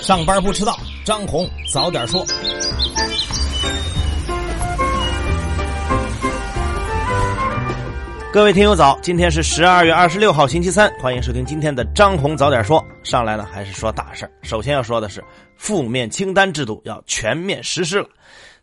[0.00, 2.24] 上班不迟到，张红早点说。
[8.30, 12.84] 各位听友早，今天是十二月二十六号星期三，欢迎收听今天的张红早点说。
[13.02, 15.24] 上来呢还是说大事，首先要说的是
[15.58, 18.08] 负面清单制度要全面实施了。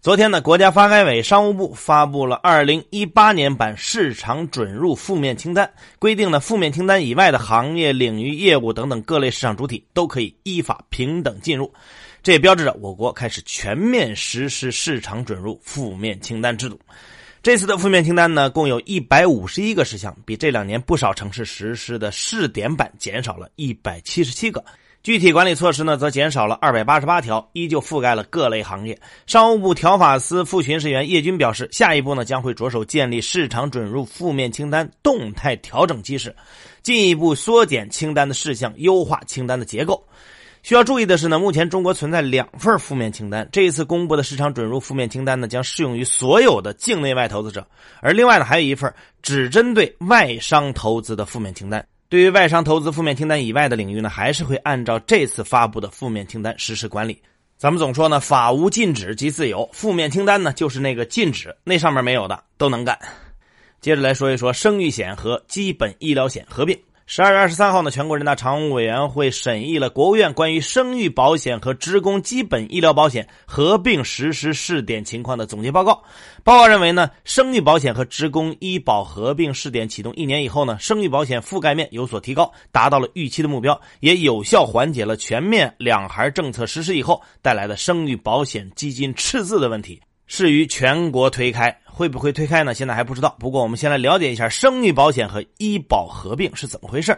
[0.00, 11.72] 昨天呢，国家发改委、商务部发布了二零一八年版市场准入负面清单，规定了负面清单以外的行业、领域、业务等等各类市场主体都可以依法平等进入。
[12.22, 16.78] 这也标志着我国开始全面实施市场准入负面清单制度。
[17.42, 24.62] 这次的负面清单呢，共有一百五十一个事项，比这两年不少城市实施的试点版减少了一百七十七个。
[25.04, 28.98] 具体管理措施呢，则减少了二百八十八条，依旧覆盖了各类行业。
[29.26, 36.34] 商务部条法司副巡视员叶军表示，下一步呢将会着手建立市场准入负面清单动态调整机制，
[36.82, 40.02] 进一步缩减清单的事项，优化清单的结构。
[40.62, 47.66] 需要注意的是呢，目前中国存在两份负面清单，这一次公布的市场准入负面清单呢将适用于所有的境内外投资者，
[48.00, 48.90] 而另外呢还有一份
[49.20, 51.86] 只针对外商投资的负面清单。
[52.14, 57.20] 对于外商投资负面清单以外的领域呢，还是会按照这次发布的负面清单实施管理。
[57.56, 62.96] 咱们总说呢，法无禁止即自由，负面清单呢就是那个禁止，那上面没有的都能干。
[63.80, 66.78] 接着来说一说生育险和基本医疗险合并。
[67.06, 76.02] 十二月二十三号呢，全国人大常务委员会审议了国务院关于生育保险和职工基本医疗保险合并实施试点情况的总结报告。
[76.42, 91.78] 报告认为呢，生育保险和职工医保合并试点启动一年以后呢，生育保险覆盖面有所提高，达到了预期的目标，也有效缓解了全面两孩政策实施以后带来的生育保险基金赤字的问题，是于全国推开。
[91.96, 92.74] 会不会推开呢？
[92.74, 93.36] 现在还不知道。
[93.38, 97.16] 不过我们先来了解一下生育保险和医保合并是怎么回事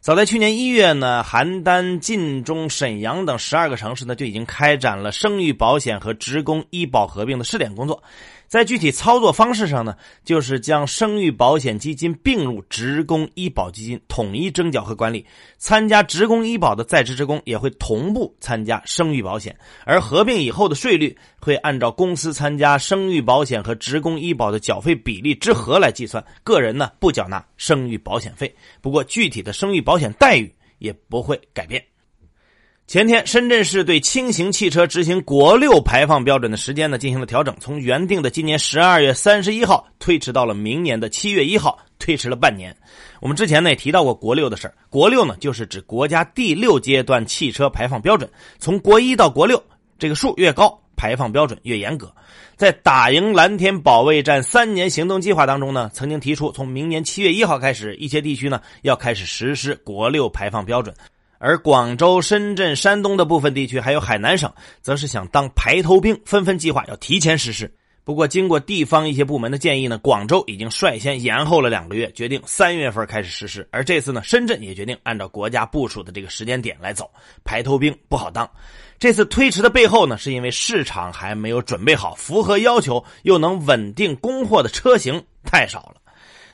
[0.00, 8.02] 早在去年一月呢，邯郸、晋中、沈阳等十二个城市呢就已经开展了生育保险和职工医保合并的试点工作。
[8.46, 15.26] 在具体操作方式上呢，就是将生育保险基金并入职工医保基金，统一征缴和管理。
[15.58, 28.54] 参加职工医保的在职职工也会同步参加生育保险，而合并以后的税率会按照公司参加生育保险和职工医保的缴费比例之和来计算，个人呢不缴纳生育保险费。
[28.80, 31.82] 不过具体的生育保险待遇也不会改变。
[32.86, 42.76] 前天，深圳市对轻型汽车执行国六排放标准的时间呢进行了调整，从原定的今年十二月三十一号推迟到了明年的七月一号，推迟了半年。
[43.20, 48.30] 我们之前呢也提到过国六的事儿，国六呢就是指国家第六阶段汽车排放标准，
[48.60, 49.60] 从国一到国六，
[49.98, 52.14] 这个数越高，排放标准越严格。
[52.54, 60.94] 在打赢蓝天保卫战三年行动计划当中呢，曾经提出从明年七月一号开始，一些地区呢要开始实施国六排放标准。
[61.38, 67.72] 而广州、深圳、山东的部分地区，还有海南省，则是想当排头兵，纷纷计划要提前实施。
[68.04, 73.66] 不过，经过地方一些部门的建议呢，广州已经率先延后了两个月，决定三月份开始实施。
[73.72, 77.10] 而这次呢，深圳也决定按照国家部署的这个时间点来走。
[77.42, 78.48] 排头兵不好当，
[78.96, 85.96] 这次推迟的背后呢，是因为市场还没有准备好，符合要求又能稳定供货的车型太少了。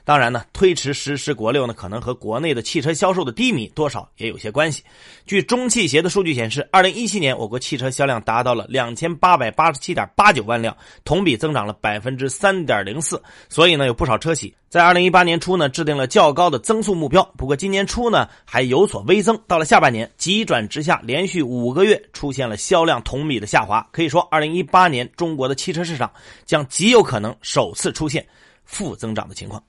[0.05, 4.83] 当然呢，推迟实施国六呢，可能和国内的汽车销售的低迷多少也有些关系。
[5.25, 13.23] 据中汽协的数据显示，二零一七年我国汽车销量达到了两千八百八十七点八九万辆，同比增长了百分之三点零四。
[13.49, 17.23] 所以呢，有不少车企在二零一八年初呢制定了较高的增速目标。
[17.37, 23.87] 不过今年初呢还有所微增，到了下半年急转直下，连续五个月出现了销量同比的下滑。
[23.93, 26.11] 可以说，二零一八年中国的汽车市场
[26.45, 28.27] 将极有可能首次出现
[28.65, 29.63] 负增长的情况。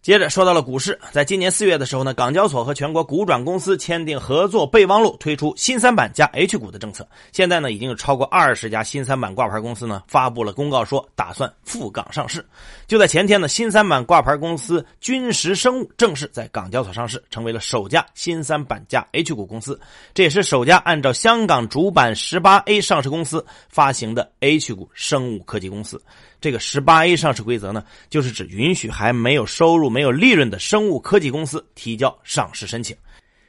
[0.00, 7.06] 接着说到了股市，在今年四月的时候呢，港交所和全国股转公司签订合作备忘录，推出新三板加 H 股的政策。
[7.32, 12.46] 现在呢，已经有超过二十家新三板挂牌公司呢发布了公告，说打算赴港上市。
[12.86, 19.78] 就在前天呢，新三板挂牌公司君实生物正式在港交所上市，成为了首家新三板加 H 股公司，
[20.14, 26.00] 这也是首家按照香港主板十八 A 上市公司发行的 H 股生物科技公司。
[26.40, 32.96] 这个十八 A 上市规则呢，就是指允许还没有收入、没有利润的生物科技公司提交上市申请。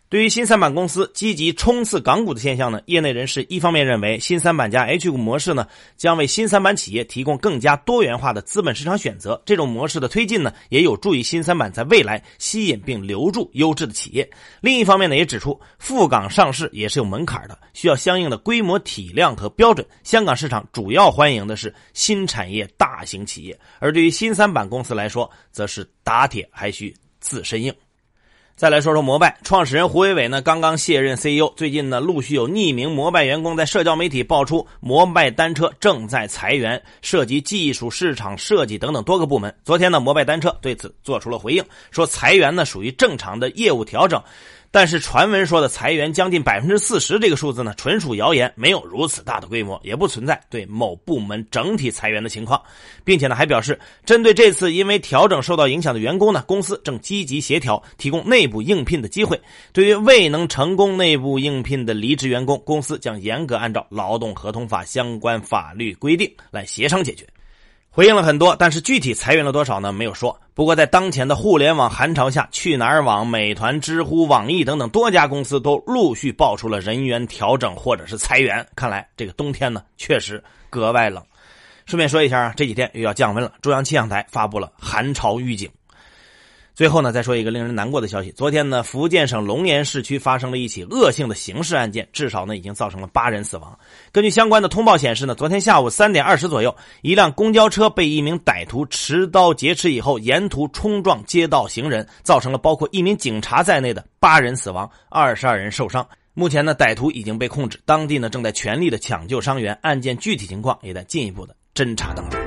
[0.10, 5.68] 对于新三板公司积极冲刺港股的现象呢，业内人士一方面认为，新三板加 H 股模式呢，
[5.98, 9.40] 将为新三板企业提供更加多元化的资本市场选择。
[9.46, 14.28] 这种模式的推进呢，也有助于新三板在未来吸引并留住优质的企业。
[14.62, 19.86] 另一方面呢，也指出赴港上市也是有门槛的，需要相应的规模体量和标准。
[20.04, 27.72] 香港市场主要欢迎的是新产业大型企业，而对于新三板公司来说，则是打铁还需自身硬。
[28.60, 31.54] 再来说说摩拜创始人胡伟伟呢，刚刚卸任 CEO。
[31.56, 39.56] 最近呢，陆续有匿名摩拜员工在社交媒体爆出摩拜单车正在裁员，涉及技术、市场设计等等多个部门。
[39.64, 44.22] 昨天呢，摩拜单车对此做出了回应，说裁员呢属于正常的业务调整。
[44.72, 52.62] 但是传闻说的裁员将近百分之四十这个数字呢，纯属谣言，没有如此大的规模，也不存在对某部门整体裁员的情况，
[53.04, 59.42] 并且呢还表示，针对这次因为调整受到影响的员工呢，公司正积极协调，提供内部应聘的机会。
[59.74, 67.26] 对于未能成功内部应聘的离职员工，公司将严格按照劳动合同法相关法律规定来协商解决。
[67.92, 69.92] 回应了很多，但是具体裁员了多少呢？
[69.92, 70.40] 没有说。
[70.54, 78.66] 不过在当前的互联网寒潮下，去哪儿网、美团、知乎、网易等等多家公司都陆续爆出了人员调整或者是裁员。
[78.76, 81.24] 看来这个冬天呢，确实格外冷。
[81.86, 85.70] 顺便说一下啊，这几天又要降温了，中央气象台发布了寒潮预警。
[86.80, 88.32] 最后呢，再说一个令人难过的消息。
[88.32, 93.78] 昨天呢，福建省龙岩市区发生了一起恶性的刑事案件，至少呢已经造成了八人死亡。
[94.14, 106.08] 根据相关的通报显示呢，昨天下午三点二十左右，一辆公交车被一名歹徒持刀劫持以后，沿途冲撞街道行人，造成了包括一名警察在内的八人死亡，二十二人受伤。
[106.34, 112.40] 目前呢，歹徒已经被控制，当地呢正在全力的抢救伤员，案件具体情况也在进一步的侦查当中。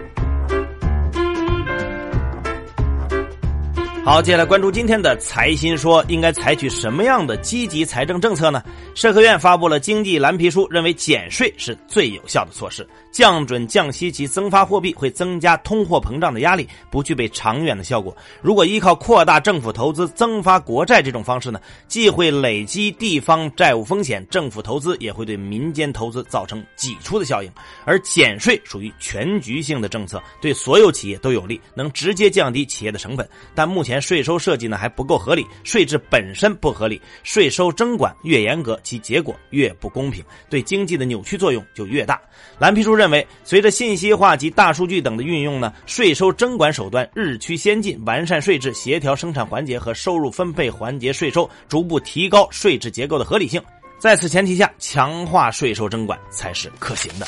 [4.04, 8.60] 好，接下来关注今天的财新说，应该采取什么样的积极财政政策呢？
[8.96, 12.84] 社科院发布了经济蓝皮书，认为减税是最有效的措施。
[13.12, 18.16] 降准降息及增发货币会增加通货膨胀的压力，不具备长远的效果。
[18.40, 27.48] 如果依靠扩大政府投资、增发国债这种方式呢，既会累积地方债务风险，政府投资也会对民间投资造成挤出的效应。
[27.84, 33.28] 而减税属于全局性的政策，对所有企业都有利，能直接降低企业的成本。
[33.54, 42.20] 但目前税收设计呢还不够合理，税制本身不合理，税收征管越严格，其结果越不公平，对经济的扭曲作用就越大。
[42.58, 53.62] 蓝皮书认为，随着信息化及大数据等的运用呢，税收征管手段日趋先进，完善税制，协调生产环节和收入分配环节税收，逐步提高税制结构的合理性。
[53.98, 57.26] 在此前提下，强化税收征管才是可行的。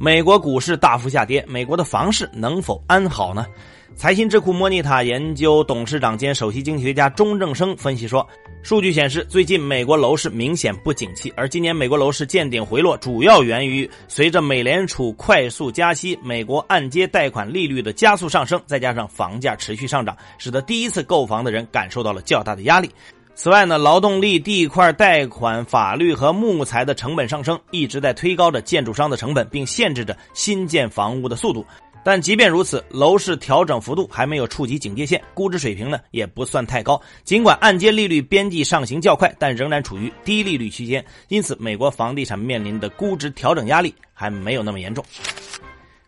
[0.00, 3.46] 美国股市大幅下跌，美国的房市能否安好呢？
[3.96, 8.26] 财新智库莫尼塔研究董事长兼首席经济学家钟正生分析说，
[8.62, 22.88] 数据显示，最近美国楼市明显不景气，而今年美国楼市见顶回落，主要源于随着美联储快速加息，美国按揭贷款利率的加速上升，再加上房价持续上涨，使得第一次购房的人感受到了较大的压力。
[23.34, 31.64] 此外呢，劳动力、地块贷款、法律和木材的成本上升，一直在推高着建筑商的成本，并限制着新建房屋的速度。
[32.08, 36.98] 但即便如此，楼市调整幅度还没有触及警戒线，估值水平呢也不算太高。
[37.22, 45.04] 尽管按揭利率边际上行较快，但仍然处于低利率区间，因此美国房地产面临的估值调整压力还没有那么严重。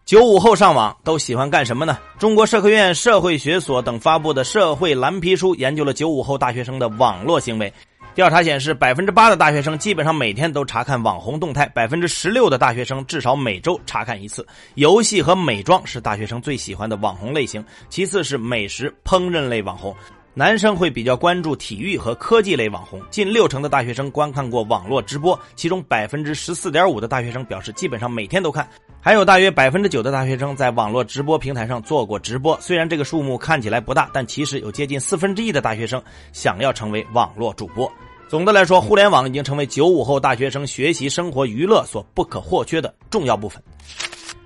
[0.06, 1.99] 九五后上网都喜欢干什么呢？
[2.19, 7.70] 中国社科院社会学所等发布的社会蓝皮书研究了九五后大学生的网络行为。
[8.12, 14.47] 调查显示，百分之八的大学生基本上每天都查看网红动态，百分之十六的大学生至少每周查看一次。
[14.75, 19.95] 游戏和美妆是大学生最喜欢的网红类型，其次是美食、烹饪类网红。
[20.41, 22.99] 男生会比较关注体育和科技类网红。
[23.11, 28.67] 近六成的大学生观看过网络直播，其中百分之十四点五的大学生表示基本上每天都看，
[29.03, 32.59] 还有大约百分之九的大学生在网络直播平台上做过直播。
[32.59, 37.93] 虽然这个数目看起来不大，但其实有接近四分之一的大学生想要成为网络主播。
[38.26, 43.62] 总的来说，互联网已经成为九五后大学生学习、生活、娱乐所不可或缺的重要部分。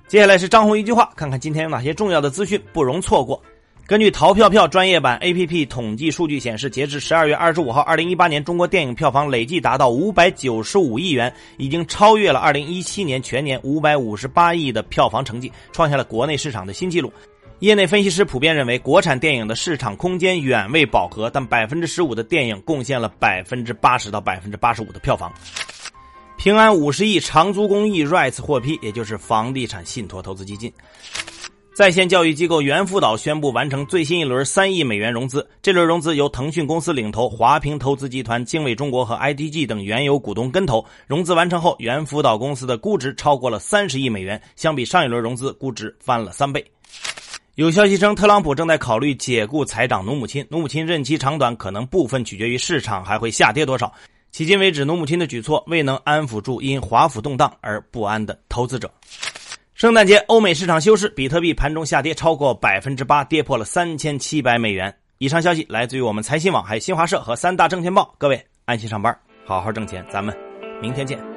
[0.08, 3.40] 接下来是张红一句话，看看今天有哪些重要的资讯不容错过。
[3.86, 17.12] 根据淘票票专业版 APP 统计数据显示，截至十二月二十五号，二零一八年中国电影票房累计达到五百九十五亿元，已经超越了二零一七年全年五百五十八亿的票房成绩，创下了国内市场的新纪录。
[17.58, 25.30] 业内分析师普遍认为，国产电影的市场空间远未饱和，但百分之十五的电影贡献了百分之八十到百分之八十五的票房。
[26.38, 30.72] 平安五十亿长租公寓 REITs 获批，也就是房地产信托投资基金。
[31.74, 40.84] 在线教育机构猿辅导宣布完成最新一轮三亿美元融资，这轮融资由腾讯公司领投，华平投资集团、经纬中国和 IDG 等原有股东跟投。
[41.08, 46.64] 融资完成后，猿辅导公司的估值超过了三十亿美元，相比上一轮融资，估值翻了三倍。
[47.56, 50.46] 有消息称，特朗普正在考虑解雇财长努姆亲。
[50.48, 53.92] 努姆亲任期长短可能部分取决于市场还会下跌多少。
[54.32, 58.88] 迄今为止，努姆亲的举措未能安抚住因华府动荡而不安的投资者。
[59.84, 64.90] 圣诞节，欧美市场休市，比特币盘中下跌超过百分之八，跌破了三千七百美元。
[65.18, 68.14] 以上消息来自于我们财新网、还有新华社和三大证券报。
[68.16, 69.14] 各位安心上班，
[69.44, 70.34] 好好挣钱，咱们
[70.80, 71.33] 明天见。